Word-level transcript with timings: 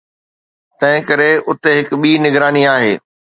تنهنڪري 0.79 1.31
اتي 1.49 1.69
هڪ 1.79 1.89
ٻي 2.01 2.11
نگراني 2.25 2.63
آهي 2.75 2.93